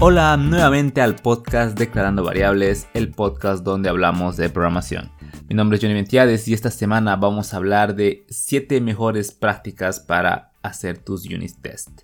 [0.00, 5.10] Hola nuevamente al podcast Declarando Variables, el podcast donde hablamos de programación.
[5.48, 9.98] Mi nombre es Johnny Ventiades y esta semana vamos a hablar de 7 mejores prácticas
[9.98, 12.02] para hacer tus unit test.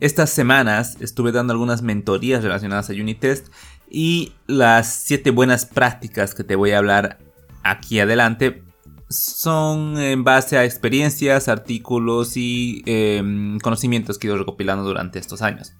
[0.00, 3.46] Estas semanas estuve dando algunas mentorías relacionadas a unit test
[3.88, 7.18] y las 7 buenas prácticas que te voy a hablar
[7.62, 8.64] aquí adelante
[9.08, 15.40] son en base a experiencias, artículos y em, conocimientos que he ido recopilando durante estos
[15.42, 15.74] años.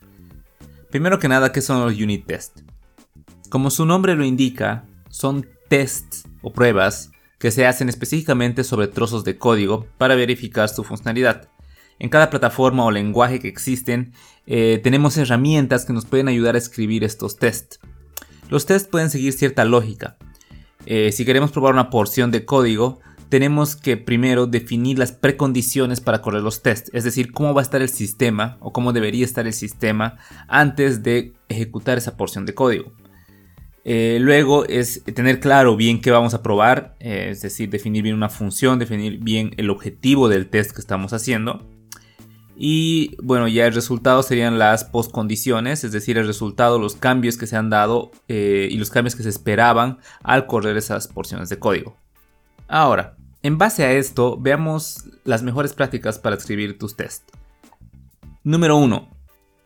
[0.90, 2.64] Primero que nada, ¿qué son los unit tests?
[3.48, 9.22] Como su nombre lo indica, son tests o pruebas que se hacen específicamente sobre trozos
[9.24, 11.48] de código para verificar su funcionalidad.
[12.00, 14.12] En cada plataforma o lenguaje que existen,
[14.46, 17.78] eh, tenemos herramientas que nos pueden ayudar a escribir estos tests.
[18.48, 20.16] Los tests pueden seguir cierta lógica.
[20.86, 26.20] Eh, si queremos probar una porción de código, tenemos que primero definir las precondiciones para
[26.20, 29.46] correr los tests, es decir, cómo va a estar el sistema o cómo debería estar
[29.46, 32.92] el sistema antes de ejecutar esa porción de código.
[33.84, 38.16] Eh, luego es tener claro bien qué vamos a probar, eh, es decir, definir bien
[38.16, 41.66] una función, definir bien el objetivo del test que estamos haciendo.
[42.56, 47.46] Y bueno, ya el resultado serían las postcondiciones, es decir, el resultado, los cambios que
[47.46, 51.58] se han dado eh, y los cambios que se esperaban al correr esas porciones de
[51.58, 51.96] código.
[52.68, 57.32] Ahora, en base a esto, veamos las mejores prácticas para escribir tus tests.
[58.44, 59.08] Número 1.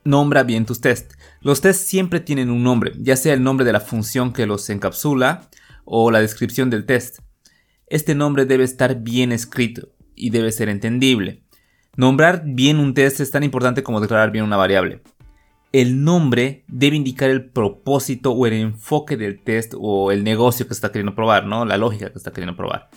[0.05, 1.17] Nombra bien tus tests.
[1.41, 4.69] Los tests siempre tienen un nombre, ya sea el nombre de la función que los
[4.70, 5.48] encapsula
[5.84, 7.19] o la descripción del test.
[7.89, 11.42] Este nombre debe estar bien escrito y debe ser entendible.
[11.97, 15.02] Nombrar bien un test es tan importante como declarar bien una variable.
[15.72, 20.75] El nombre debe indicar el propósito o el enfoque del test o el negocio que
[20.75, 21.64] está queriendo probar, ¿no?
[21.64, 22.91] La lógica que está queriendo probar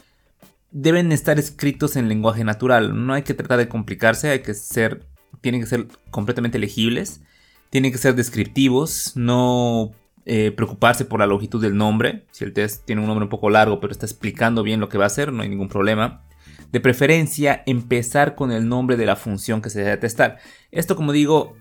[0.71, 3.05] deben estar escritos en lenguaje natural.
[3.05, 5.05] No hay que tratar de complicarse, hay que ser,
[5.41, 7.21] tienen que ser completamente legibles,
[7.69, 9.91] tienen que ser descriptivos, no
[10.25, 12.25] eh, preocuparse por la longitud del nombre.
[12.31, 14.97] Si el test tiene un nombre un poco largo, pero está explicando bien lo que
[14.97, 16.23] va a hacer, no hay ningún problema.
[16.71, 20.37] De preferencia, empezar con el nombre de la función que se debe testar.
[20.69, 21.55] Esto, como digo,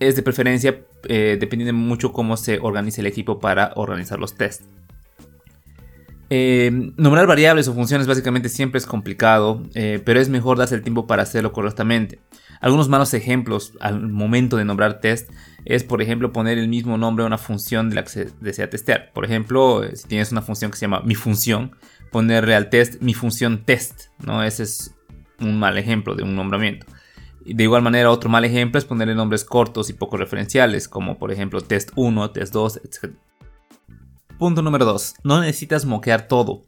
[0.00, 4.64] es de preferencia, eh, dependiendo mucho cómo se organice el equipo para organizar los tests.
[6.30, 10.82] Eh, nombrar variables o funciones básicamente siempre es complicado, eh, pero es mejor darse el
[10.82, 12.18] tiempo para hacerlo correctamente.
[12.60, 15.30] Algunos malos ejemplos al momento de nombrar test
[15.64, 18.68] es, por ejemplo, poner el mismo nombre a una función de la que se desea
[18.68, 19.10] testear.
[19.12, 21.76] Por ejemplo, eh, si tienes una función que se llama mi función,
[22.10, 24.42] ponerle al test mi función test, ¿no?
[24.42, 24.94] Ese es
[25.40, 26.86] un mal ejemplo de un nombramiento.
[27.44, 31.32] De igual manera, otro mal ejemplo es ponerle nombres cortos y poco referenciales, como por
[31.32, 33.12] ejemplo test 1, test 2, etc.
[34.38, 35.16] Punto número 2.
[35.24, 36.62] No necesitas moquear todo.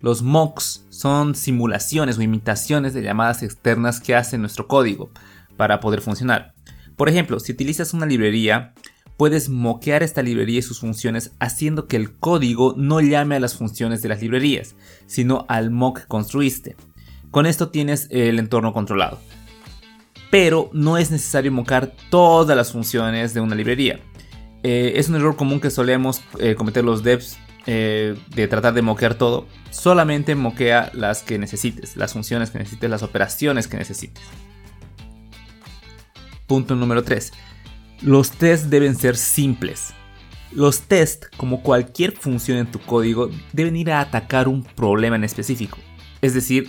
[0.00, 5.10] Los mocks son simulaciones o imitaciones de llamadas externas que hace nuestro código
[5.56, 6.54] para poder funcionar.
[6.94, 8.74] Por ejemplo, si utilizas una librería,
[9.16, 13.56] puedes moquear esta librería y sus funciones haciendo que el código no llame a las
[13.56, 14.76] funciones de las librerías,
[15.08, 16.76] sino al mock que construiste.
[17.32, 19.18] Con esto tienes el entorno controlado.
[20.30, 23.98] Pero no es necesario mocar todas las funciones de una librería.
[24.68, 28.82] Eh, es un error común que solemos eh, cometer los devs eh, de tratar de
[28.82, 29.46] moquear todo.
[29.70, 34.24] Solamente moquea las que necesites, las funciones que necesites, las operaciones que necesites.
[36.48, 37.32] Punto número 3.
[38.02, 39.94] Los tests deben ser simples.
[40.50, 45.22] Los tests, como cualquier función en tu código, deben ir a atacar un problema en
[45.22, 45.78] específico.
[46.20, 46.68] Es decir,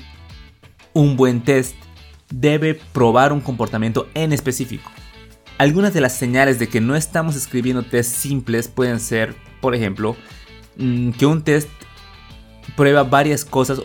[0.93, 1.75] un buen test
[2.29, 4.91] debe probar un comportamiento en específico.
[5.57, 10.16] Algunas de las señales de que no estamos escribiendo tests simples pueden ser, por ejemplo,
[10.78, 11.69] mm, que un test
[12.75, 13.81] prueba varias cosas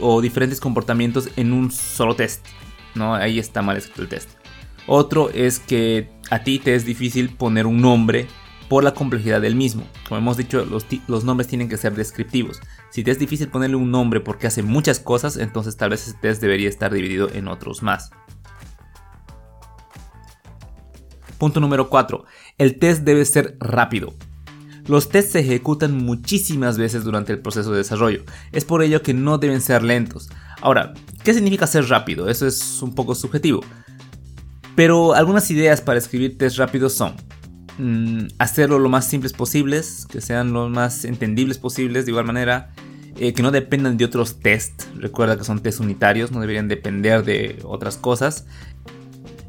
[0.00, 2.44] o, diferentes comportamientos en un solo test.
[2.94, 3.14] ¿no?
[3.14, 4.30] Ahí está mal escrito el test.
[4.86, 8.26] Otro es que a ti te es difícil poner un nombre
[8.68, 9.84] por la complejidad del mismo.
[10.08, 12.60] Como hemos dicho, los, los, nombres tienen que ser descriptivos.
[12.90, 16.18] Si te es difícil ponerle un nombre porque hace muchas cosas, entonces tal vez ese
[16.18, 18.10] test debería estar dividido en otros más.
[21.42, 22.24] Punto número 4.
[22.56, 24.14] El test debe ser rápido.
[24.86, 28.22] Los tests se ejecutan muchísimas veces durante el proceso de desarrollo,
[28.52, 30.30] es por ello que no deben ser lentos.
[30.60, 30.94] Ahora,
[31.24, 32.28] ¿qué significa ser rápido?
[32.28, 33.64] Eso es un poco subjetivo.
[34.76, 37.16] Pero algunas ideas para escribir tests rápidos son
[37.76, 42.70] mm, hacerlo lo más simples posibles, que sean lo más entendibles posibles de igual manera,
[43.16, 47.24] eh, que no dependan de otros tests, recuerda que son tests unitarios, no deberían depender
[47.24, 48.46] de otras cosas,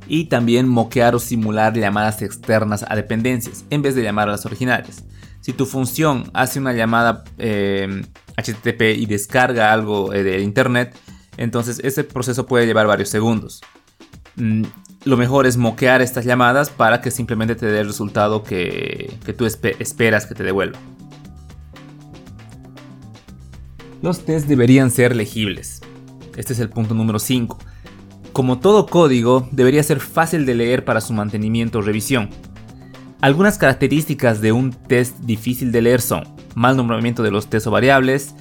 [0.08, 4.46] y también moquear o simular llamadas externas a dependencias en vez de llamar a las
[4.46, 5.04] originales.
[5.42, 10.96] Si tu función hace una llamada HTTP eh, y descarga algo eh, de internet,
[11.38, 13.62] entonces ese proceso puede llevar varios segundos.
[14.36, 14.64] mm,
[15.06, 19.46] lo mejor es moquear estas llamadas para que simplemente te dé el resultado que, tú
[19.46, 20.80] esperas que te devuelva.
[24.02, 25.82] Los tests deberían ser legibles.
[26.38, 27.58] Este es el punto número 5.
[28.33, 32.31] Como todo código, debería ser fácil de leer para su mantenimiento o revisión.
[33.21, 36.24] Algunas características de un test difícil de leer son
[36.56, 38.33] mal nombramiento de los test o variables,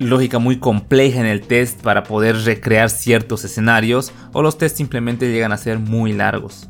[0.00, 5.30] lógica muy compleja en el test para poder recrear ciertos escenarios o los tests simplemente
[5.30, 6.68] llegan a ser muy largos.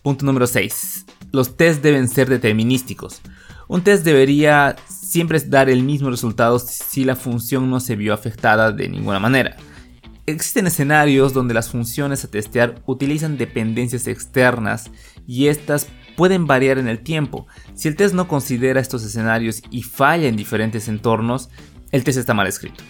[0.00, 1.06] Punto número 6.
[1.32, 3.20] Los tests deben ser determinísticos.
[3.66, 8.70] Un test debería siempre dar el mismo resultado si la función no se vio afectada
[8.70, 9.56] de ninguna manera.
[10.24, 14.92] Existen escenarios donde las funciones a testear utilizan dependencias externas
[15.26, 17.48] y estas pueden variar en el tiempo.
[17.74, 21.50] Si el test no considera estos escenarios y falla en diferentes entornos,
[21.90, 22.84] el test está mal escrito.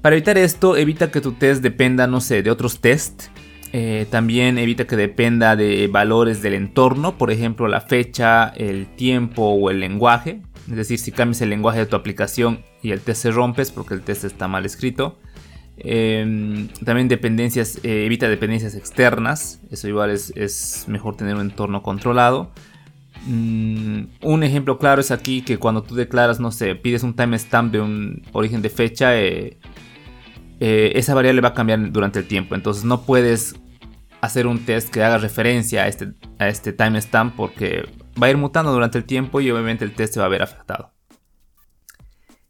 [0.00, 3.30] Para evitar esto, evita que tu test dependa, no sé, de otros tests.
[3.72, 9.42] Eh, también evita que dependa de valores del entorno, por ejemplo, la fecha, el tiempo
[9.50, 10.40] o el lenguaje.
[10.70, 13.70] Es decir, si cambias el lenguaje de tu aplicación y el test se rompe es
[13.70, 15.18] porque el test está mal escrito.
[15.82, 19.60] Em, también dependencias, eh, evita dependencias externas.
[19.70, 22.50] Eso igual es, mejor tener un entorno controlado.
[23.26, 27.72] Mm, un ejemplo claro es aquí que cuando tú declaras, no sé, pides un timestamp
[27.72, 29.58] de un origen de fecha, eh,
[30.60, 32.54] eh, esa variable va a cambiar durante el tiempo.
[32.54, 33.56] Entonces no puedes
[34.20, 37.86] hacer un test que haga referencia a este, a este timestamp porque
[38.22, 40.42] va a ir mutando durante el tiempo y obviamente el test se va a ver
[40.42, 40.92] afectado.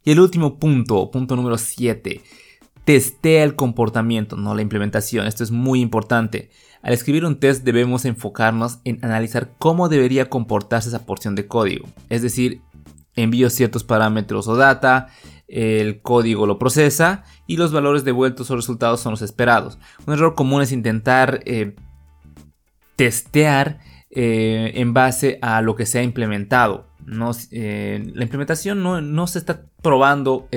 [0.03, 2.23] Y el último punto, punto número 7
[2.91, 5.29] testea el comportamiento, no la implementación.
[5.29, 6.51] Esto es muy importante.
[6.83, 11.87] Al escribir un test debemos enfocarnos en analizar cómo debería comportarse esa porción de código.
[12.09, 12.63] Es decir,
[13.15, 15.07] envío ciertos parámetros o data,
[15.47, 19.79] el código lo procesa y los valores devueltos o resultados son los esperados.
[20.05, 21.77] Un error común es intentar eh,
[22.97, 23.79] testear
[24.11, 26.89] eh, en base a lo que se ha implementado.
[27.53, 30.49] Eh, la implementación no, se está probando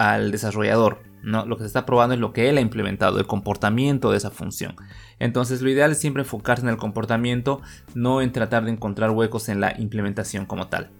[0.00, 1.06] al desarrollador.
[1.28, 4.30] Lo que se está probando es lo que él ha implementado, el comportamiento de esa
[4.30, 4.74] función.
[5.18, 7.60] Entonces lo ideal es siempre enfocarse en el comportamiento,
[7.94, 10.90] no en tratar de encontrar huecos en la implementación como tal.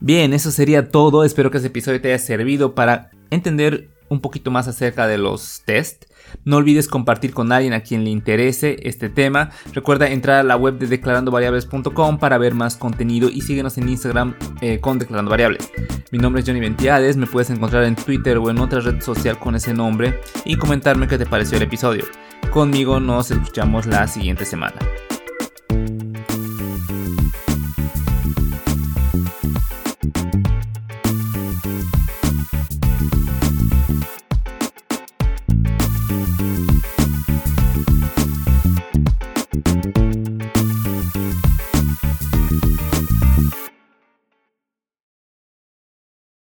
[0.00, 1.24] Bien, eso sería todo.
[1.24, 5.62] Espero que este episodio te haya servido para entender un poquito más acerca de los
[5.66, 6.06] test.
[6.44, 9.50] No olvides compartir con alguien a quien le interese este tema.
[9.72, 14.34] Recuerda entrar a la web de declarandovariables.com para ver más contenido y síguenos en Instagram
[14.60, 15.70] eh, con Declarando Variables.
[16.10, 19.38] Mi nombre es Johnny Ventiades, me puedes encontrar en Twitter o en otra red social
[19.38, 22.04] con ese nombre y comentarme qué te pareció el episodio.
[22.50, 24.76] Conmigo nos escuchamos la siguiente semana.